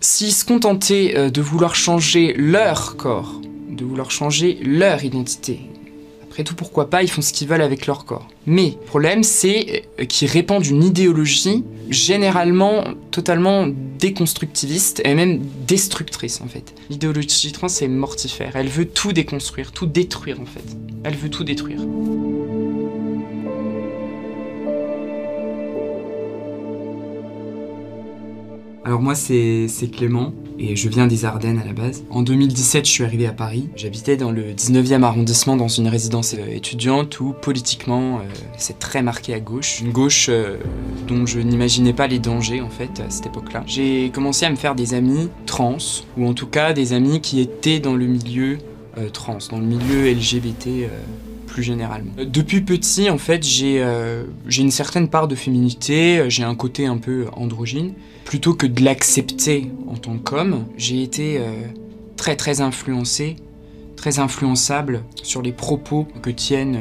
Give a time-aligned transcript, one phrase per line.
[0.00, 5.58] S'ils se contentaient euh, de vouloir changer leur corps, de vouloir changer leur identité,
[6.22, 8.28] après tout pourquoi pas, ils font ce qu'ils veulent avec leur corps.
[8.46, 13.66] Mais le problème c'est euh, qu'ils répandent une idéologie généralement totalement
[13.98, 16.76] déconstructiviste et même destructrice en fait.
[16.90, 20.76] L'idéologie trans est mortifère, elle veut tout déconstruire, tout détruire en fait.
[21.02, 21.80] Elle veut tout détruire.
[28.88, 32.04] Alors moi c'est Clément et je viens des Ardennes à la base.
[32.08, 33.68] En 2017 je suis arrivé à Paris.
[33.76, 38.20] J'habitais dans le 19e arrondissement dans une résidence euh, étudiante où politiquement euh,
[38.56, 39.82] c'est très marqué à gauche.
[39.82, 40.56] Une gauche euh,
[41.06, 43.62] dont je n'imaginais pas les dangers en fait à cette époque-là.
[43.66, 45.76] J'ai commencé à me faire des amis trans
[46.16, 48.56] ou en tout cas des amis qui étaient dans le milieu
[49.12, 50.88] trans, dans le milieu LGBT
[51.62, 52.12] généralement.
[52.16, 53.82] Depuis petit, en fait, j'ai
[54.56, 57.94] une certaine part de féminité, j'ai un côté un peu androgyne
[58.28, 61.62] plutôt que de l'accepter en tant qu'homme, j'ai été euh,
[62.18, 63.36] très très influencé,
[63.96, 66.80] très influençable sur les propos que tiennent euh,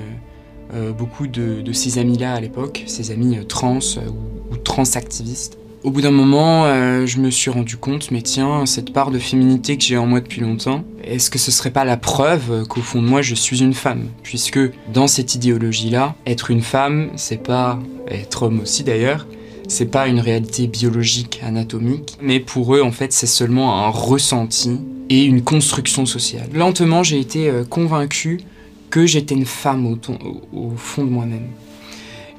[0.74, 5.58] euh, beaucoup de, ces amis-là à l'époque, ces amis trans ou, transactivistes.
[5.84, 6.66] Au bout d'un moment,
[7.06, 10.20] je me suis rendu compte, mais tiens, cette part de féminité que j'ai en moi
[10.20, 13.62] depuis longtemps, est-ce que ce serait pas la preuve qu'au fond de moi je suis
[13.62, 14.08] une femme?
[14.24, 14.60] Puisque
[14.92, 19.28] dans cette idéologie-là, être une femme, c'est pas être homme aussi d'ailleurs,
[19.68, 24.80] c'est pas une réalité biologique, anatomique, mais pour eux, en fait, c'est seulement un ressenti
[25.10, 26.50] et une construction sociale.
[26.54, 28.42] Lentement, j'ai été euh, convaincu
[28.90, 31.48] que j'étais une femme au, fond de moi-même.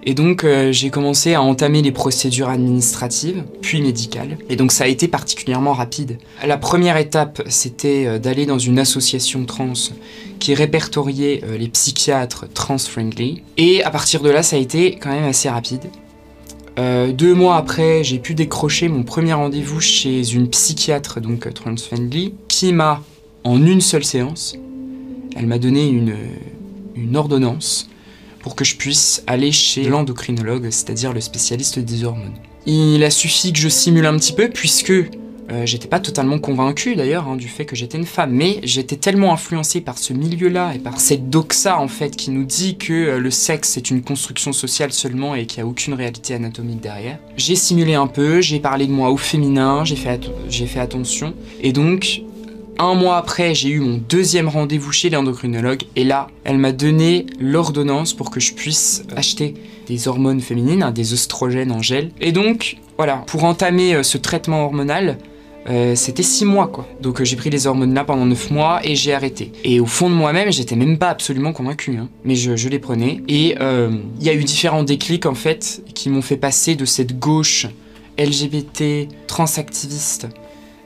[0.08, 4.38] Et donc euh, j'ai commencé à entamer les procédures administratives, puis médicales.
[4.48, 6.16] Et donc ça a été particulièrement rapide.
[6.46, 9.74] La première étape, c'était euh, d'aller dans une association trans
[10.38, 13.42] qui répertoriait les psychiatres trans-friendly.
[13.58, 15.82] Et à partir de là, ça a été quand même assez rapide.
[16.78, 22.32] Euh, deux mois après, j'ai pu décrocher mon premier rendez-vous chez une psychiatre, donc transfriendly,
[22.46, 23.02] qui m'a,
[23.44, 24.56] en une seule séance,
[25.36, 25.86] elle m'a donné
[26.96, 27.90] une ordonnance
[28.54, 32.34] que je puisse aller chez l'endocrinologue, c'est-à-dire le spécialiste des hormones.
[32.66, 34.92] Il a suffi que je simule un petit peu, puisque
[35.50, 38.96] euh, j'étais pas totalement convaincu d'ailleurs hein, du fait que j'étais une femme, mais j'étais
[38.96, 42.92] tellement influencé par ce milieu-là et par cette doxa en fait qui nous dit que
[42.92, 46.80] euh, le sexe est une construction sociale seulement et qu'il n'y a aucune réalité anatomique
[46.80, 47.18] derrière.
[47.38, 49.96] J'ai simulé un peu, j'ai parlé de moi au féminin, j'ai
[50.66, 52.22] fait attention, et donc
[52.78, 57.26] un mois après, j'ai eu mon deuxième rendez-vous chez l'endocrinologue et là, elle m'a donné
[57.40, 59.54] l'ordonnance pour que je puisse acheter
[59.86, 62.12] des hormones féminines, hein, des oestrogènes en gel.
[62.20, 65.18] Et donc, voilà, pour entamer euh, ce traitement hormonal,
[65.68, 66.88] euh, c'était 6 mois quoi.
[67.00, 69.52] Donc euh, j'ai pris les hormones là pendant 9 mois et j'ai arrêté.
[69.64, 72.08] Et au fond de moi-même, j'étais même pas absolument convaincu, hein.
[72.24, 73.22] mais je, les prenais.
[73.28, 77.18] Et il y a eu différents déclics en fait qui m'ont fait passer de cette
[77.18, 77.66] gauche
[78.18, 80.28] LGBT, transactiviste,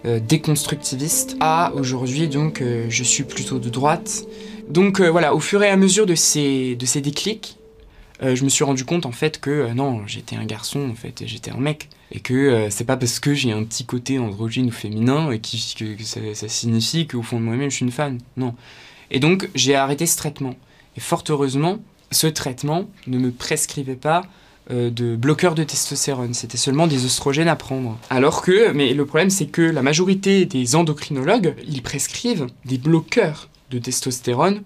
[0.04, 4.24] euh, déconstructiviste à aujourd'hui donc euh, je suis plutôt de droite.
[4.68, 7.56] Donc euh, voilà, au fur et à mesure de ces, de ces déclics,
[8.20, 11.50] je me suis rendu compte en fait que non, j'étais un garçon en fait, j'étais
[11.50, 11.88] un mec.
[12.12, 16.04] Et que c'est pas parce que j'ai un petit côté androgyne ou féminin qui, que,
[16.04, 18.18] ça, ça, signifie qu'au fond de moi-même je suis une femme.
[18.36, 18.54] Non.
[19.10, 20.54] Et donc j'ai arrêté ce traitement.
[20.96, 21.80] Et fort heureusement,
[22.12, 24.22] ce traitement ne me prescrivait pas
[24.70, 26.34] de bloqueurs de testostérone.
[26.34, 27.98] C'était seulement des oestrogènes à prendre.
[28.10, 33.48] Alors que, mais le problème c'est que la majorité des endocrinologues, ils prescrivent des bloqueurs
[33.70, 34.62] de testostérone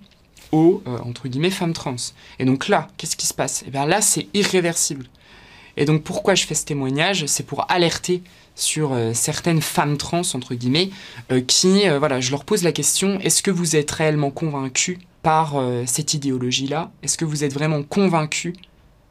[0.52, 1.96] aux, euh, entre guillemets, femmes trans.
[2.38, 3.62] Et donc là, qu'est-ce qui se passe?
[3.62, 5.06] Et eh bien là, c'est irréversible.
[5.76, 7.26] Et donc pourquoi je fais ce témoignage?
[7.26, 8.22] C'est pour alerter
[8.54, 10.90] sur euh, certaines femmes trans, entre guillemets,
[11.46, 16.14] qui, voilà, je leur pose la question, est-ce que vous êtes réellement convaincus par cette
[16.14, 16.92] idéologie-là?
[17.02, 18.54] Est-ce que vous êtes vraiment convaincus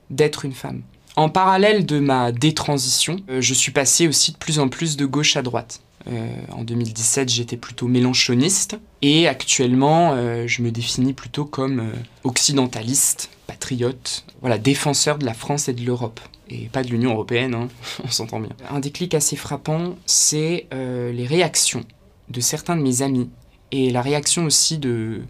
[0.10, 0.82] d'être une femme.
[1.16, 5.06] En parallèle de ma détransition, euh, je suis passé aussi de plus en plus de
[5.06, 5.82] gauche à droite.
[6.08, 11.92] Euh, en 2017, j'étais plutôt mélanchoniste et actuellement, euh, je me définis plutôt comme
[12.24, 16.20] occidentaliste, patriote, voilà, défenseur de la France et de l'Europe.
[16.50, 17.70] Et pas de l'Union européenne, hein,
[18.04, 18.52] on s'entend bien.
[18.70, 21.86] Un déclic assez frappant, c'est les réactions
[22.29, 23.29] de certains de mes amis
[23.72, 25.22] et la réaction aussi de,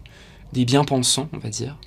[0.52, 1.78] des bien-pensants, on va dire,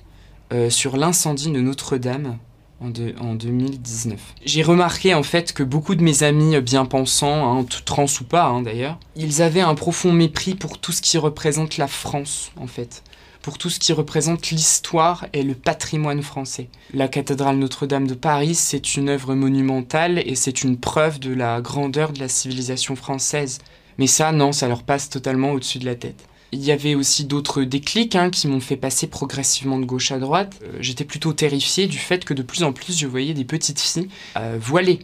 [0.68, 2.38] sur l'incendie de Notre-Dame
[2.80, 4.18] en, 2019.
[4.44, 8.46] J'ai remarqué en fait que beaucoup de mes amis bien pensants, hein, trans ou pas
[8.46, 12.66] hein, d'ailleurs, ils avaient un profond mépris pour tout ce qui représente la France en
[12.66, 13.02] fait
[13.42, 16.68] pour tout ce qui représente l'histoire et le patrimoine français.
[16.92, 21.60] La cathédrale Notre-Dame de Paris, c'est une œuvre monumentale et c'est une preuve de la
[21.60, 23.58] grandeur de la civilisation française.
[23.98, 26.26] Mais ça, non, ça leur passe totalement au-dessus de la tête.
[26.52, 30.18] Il y avait aussi d'autres déclics hein, qui m'ont fait passer progressivement de gauche à
[30.18, 30.58] droite.
[30.62, 33.78] Euh, j'étais plutôt terrifié du fait que de plus en plus je voyais des petites
[33.78, 35.00] filles euh, voilées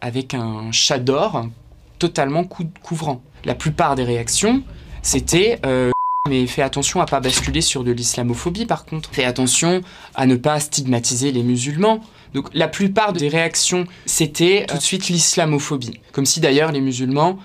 [0.00, 1.48] avec un chat d'or
[1.98, 3.22] totalement couvrant.
[3.44, 4.62] La plupart des réactions,
[5.02, 5.90] c'était euh,
[6.28, 9.10] mais fais attention à pas basculer sur de l'islamophobie par contre.
[9.12, 9.80] Fais attention
[10.14, 12.00] à ne pas stigmatiser les musulmans.
[12.32, 16.00] Donc la plupart des réactions, c'était tout de suite l'islamophobie.
[16.12, 17.38] Comme si d'ailleurs les musulmans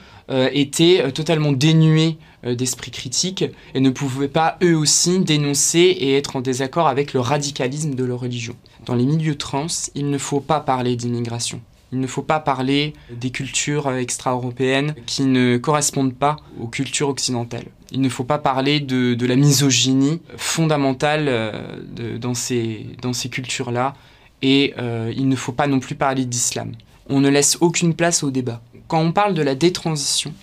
[0.54, 6.42] étaient totalement dénués d'esprit critique et ne pouvaient pas eux aussi dénoncer et être en
[6.42, 8.56] désaccord avec le radicalisme de leur religion.
[8.86, 11.62] Dans les milieux trans, il ne faut pas parler d'immigration.
[11.92, 17.66] Il ne faut pas parler des cultures extra-européennes qui ne correspondent pas aux cultures occidentales.
[17.92, 23.94] Il ne faut pas parler de, la misogynie fondamentale euh, dans ces, dans ces cultures-là.
[24.42, 26.72] Et euh, il ne faut pas non plus parler d'islam.
[27.10, 28.62] On ne laisse aucune place au débat.
[28.88, 30.34] Quand on parle de la détransition,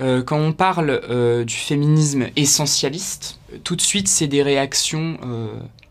[0.00, 5.18] euh, quand on parle du féminisme essentialiste, tout de suite, c'est des réactions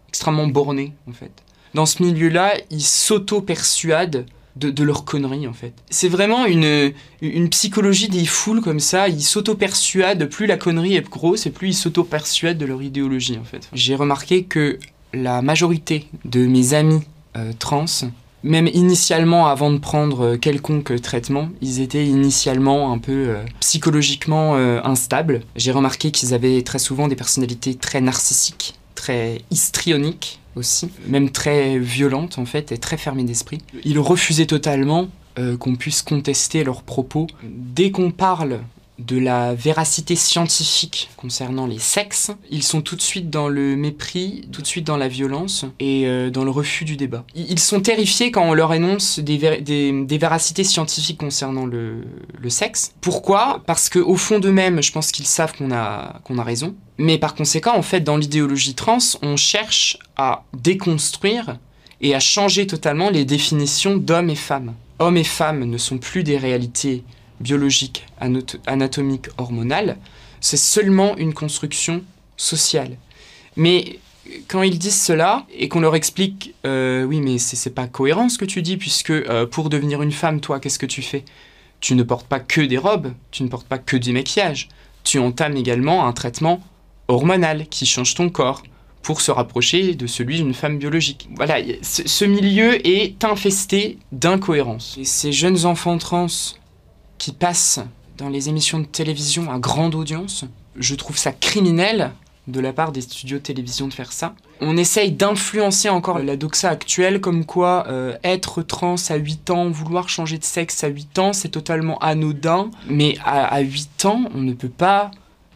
[0.09, 1.31] extrêmement bornées, en fait.
[1.73, 5.73] Dans ce milieu-là, ils s'auto-persuadent de, leur connerie en fait.
[5.89, 11.09] C'est vraiment une, une psychologie des foules comme ça, ils s'auto-persuadent, plus la connerie est
[11.09, 13.69] grosse et plus ils s'auto-persuadent de leur idéologie en fait.
[13.73, 14.77] J'ai remarqué que
[15.13, 17.01] la majorité de mes amis
[17.35, 17.85] euh, trans,
[18.43, 24.55] même initialement avant de prendre euh, quelconque traitement, ils étaient initialement un peu euh, psychologiquement
[24.55, 25.41] instables.
[25.55, 31.79] J'ai remarqué qu'ils avaient très souvent des personnalités très narcissiques, très histrioniques, aussi, même très
[31.79, 33.59] violente en fait et très fermée d'esprit.
[33.83, 35.07] Ils refusaient totalement
[35.39, 37.27] euh, qu'on puisse contester leurs propos.
[37.43, 38.59] Dès qu'on parle
[38.99, 44.47] de la véracité scientifique concernant les sexes, ils sont tout de suite dans le mépris,
[44.51, 47.25] tout de suite dans la violence et euh, dans le refus du débat.
[47.35, 49.37] Ils sont terrifiés quand on leur énonce des,
[50.17, 52.03] véracités scientifiques concernant le,
[52.39, 52.93] le sexe.
[53.01, 53.61] Pourquoi?
[53.65, 56.75] Parce qu'au fond d'eux-mêmes, je pense qu'ils savent qu'on a, qu'on a raison.
[56.97, 61.57] Mais par conséquent, en fait, dans l'idéologie trans, on cherche à déconstruire
[62.01, 64.73] et à changer totalement les définitions d'hommes et femmes.
[64.99, 67.03] Hommes et femmes ne sont plus des réalités
[67.43, 68.05] biologiques,
[68.65, 69.97] anatomiques, hormonales,
[70.41, 72.03] c'est seulement une construction
[72.37, 72.97] sociale.
[73.55, 73.99] Mais
[74.47, 78.37] quand ils disent cela et qu'on leur explique euh, oui mais c'est pas cohérent ce
[78.37, 81.25] que tu dis puisque euh, pour devenir une femme toi qu'est-ce que tu fais?
[81.81, 84.69] Tu ne portes pas que des robes, tu ne portes pas que du maquillage,
[85.03, 86.63] tu entames également un traitement
[87.09, 88.63] hormonal qui change ton corps
[89.01, 91.27] pour se rapprocher de celui d'une femme biologique.
[91.35, 94.95] Voilà, ce, milieu est infesté d'incohérences.
[94.97, 96.27] Et ces jeunes enfants trans
[97.23, 97.79] qui passent
[98.17, 100.43] dans les émissions de télévision à grande audience,
[100.75, 102.11] je trouve ça criminel
[102.47, 104.35] de la part des studios de télévision de faire ça.
[104.59, 109.69] On essaye d'influencer encore la doxa actuelle comme quoi euh, être trans à 8 ans,
[109.69, 112.69] vouloir changer de sexe à 8 ans, c'est totalement anodin.
[112.89, 115.09] Mais à, à 8 ans, on ne peut pas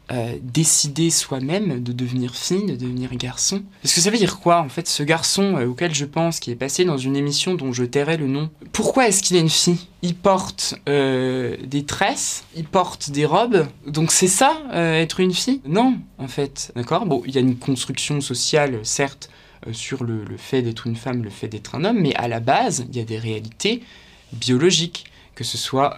[0.09, 3.63] euh, décider soi-même de devenir fille, de devenir garçon.
[3.81, 6.49] Parce que ça veut dire quoi en fait ce garçon euh, auquel je pense qui
[6.49, 9.49] est passé dans une émission dont je tairai le nom Pourquoi est-ce qu'il est une
[9.49, 9.87] fille?
[10.03, 15.59] Il porte euh, des tresses, il porte des robes, donc c'est ça être une fille?
[15.65, 17.05] Non en fait, d'accord?
[17.05, 19.29] Bon, il y a une construction sociale certes
[19.73, 22.39] sur le, le fait d'être une femme, le fait d'être un homme, mais à la
[22.39, 23.83] base il y a des réalités
[24.31, 25.97] biologiques, que ce soit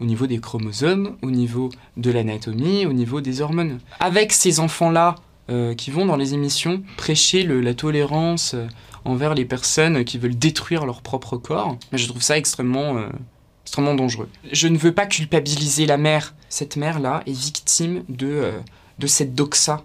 [0.00, 3.78] au niveau des chromosomes, au niveau de l'anatomie, au niveau des hormones.
[4.00, 5.16] Avec ces enfants-là
[5.50, 8.66] euh, qui vont dans les émissions prêcher la tolérance euh,
[9.04, 13.08] envers les personnes qui veulent détruire leur propre corps, je trouve ça extrêmement, euh,
[13.64, 14.28] extrêmement dangereux.
[14.52, 16.34] Je ne veux pas culpabiliser la mère.
[16.48, 18.52] Cette mère-là est victime de,
[18.98, 19.84] de cette doxa,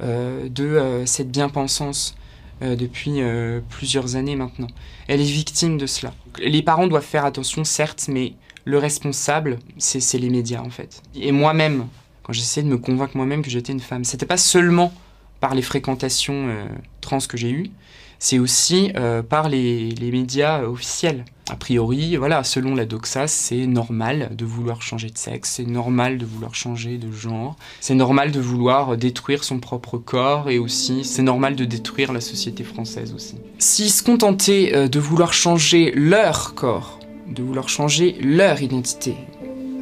[0.00, 2.14] de cette bien-pensance.
[2.62, 3.20] depuis
[3.68, 4.68] plusieurs années maintenant.
[5.06, 6.14] Elle est victime de cela.
[6.38, 8.32] Les parents doivent faire attention, certes, mais
[8.68, 11.02] le responsable, c'est les médias en fait.
[11.14, 11.86] Et moi-même,
[12.22, 14.92] quand j'essayais de me convaincre moi-même que j'étais une femme, c'était pas seulement
[15.40, 16.66] par les fréquentations euh,
[17.00, 17.70] trans que j'ai eues,
[18.18, 21.24] c'est aussi euh, par les, médias officiels.
[21.48, 26.18] A priori, voilà, selon la doxa, c'est normal de vouloir changer de sexe, c'est normal
[26.18, 31.04] de vouloir changer de genre, c'est normal de vouloir détruire son propre corps et aussi
[31.04, 33.36] c'est normal de détruire la société française aussi.
[33.58, 36.97] S'ils se contentaient euh, de vouloir changer leur corps,
[37.34, 39.14] de vouloir changer leur identité.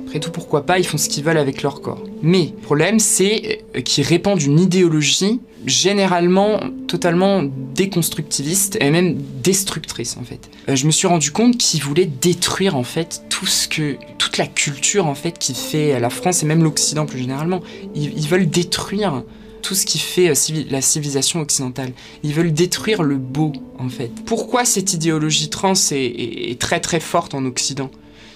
[0.06, 2.02] Après tout, pourquoi pas, ils font ce qu'ils veulent avec leur corps.
[2.22, 7.42] Mais le problème, c'est euh, qu'ils répandent une idéologie généralement totalement
[7.74, 10.48] déconstructiviste et même destructrice en fait.
[10.68, 14.38] Euh, je me suis rendu compte qu'ils voulaient détruire en fait tout ce que toute
[14.38, 17.62] la culture en fait qui fait la France et même l'Occident plus généralement.
[17.96, 19.24] ils veulent détruire
[19.62, 21.92] tout ce qui fait euh, la civilisation occidentale.
[22.22, 24.10] Ils veulent détruire le beau, en fait.
[24.24, 27.90] Pourquoi cette idéologie trans est, très très forte en Occident?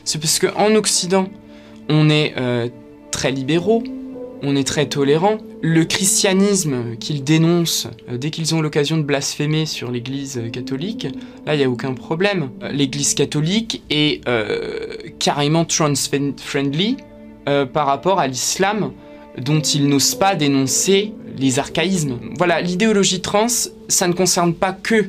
[0.05, 1.29] C'est parce qu'en Occident,
[1.89, 2.69] on est euh,
[3.11, 3.83] très libéraux,
[4.43, 5.39] on est très tolérants.
[5.63, 11.07] Le christianisme qu'ils dénoncent euh, dès qu'ils ont l'occasion de blasphémer sur l'Église catholique,
[11.47, 12.51] là, il n'y a aucun problème.
[12.73, 14.25] L'Église catholique est
[15.19, 16.97] carrément trans-friendly
[17.45, 18.93] par rapport à l'islam
[19.39, 22.19] dont ils n'osent pas dénoncer les archaïsmes.
[22.37, 23.47] Voilà, l'idéologie trans,
[23.89, 25.09] ça ne concerne pas que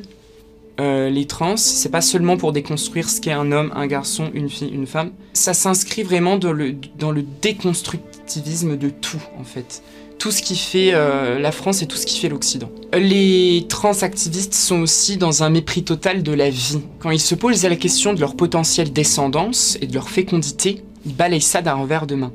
[0.80, 4.48] euh, les trans, c'est pas seulement pour déconstruire ce qu'est un homme, un garçon, une
[4.48, 5.12] fille, une femme.
[5.34, 6.74] Ça s'inscrit vraiment dans le,
[7.42, 9.82] déconstructivisme de tout, en fait.
[10.18, 12.70] Tout ce qui fait euh, la France et tout ce qui fait l'Occident.
[12.94, 16.80] Les transactivistes sont aussi dans un mépris total de la vie.
[17.00, 21.14] Quand ils se posent la question de leur potentielle descendance et de leur fécondité, ils
[21.14, 22.32] balayent ça d'un revers de main.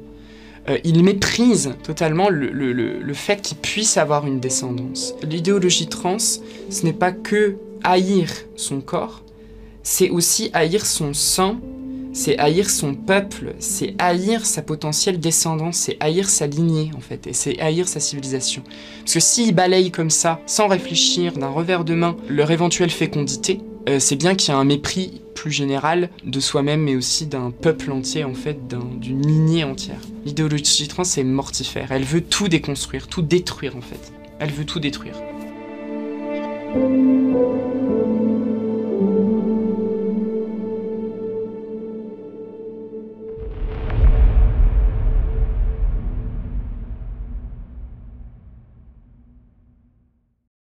[0.70, 5.14] Euh, ils méprisent totalement le, le, le fait qu'ils puissent avoir une descendance.
[5.24, 9.24] L'idéologie trans, ce n'est pas que haïr son corps,
[9.84, 11.58] c'est aussi haïr son sang,
[12.12, 17.28] c'est haïr son peuple, c'est haïr sa potentielle descendance, c'est haïr sa lignée en fait,
[17.28, 18.64] et c'est haïr sa civilisation.
[19.02, 23.62] Parce que s'ils balayent comme ça, sans réfléchir, d'un revers de main, leur éventuelle fécondité,
[23.88, 27.52] euh, c'est bien qu'il y a un mépris plus général de soi-même, mais aussi d'un
[27.52, 30.02] peuple entier, en fait, d'une lignée entière.
[30.26, 31.90] L'idéologie trans, c'est mortifère.
[31.92, 34.12] Elle veut tout déconstruire, tout détruire, en fait.
[34.40, 35.16] Elle veut tout détruire.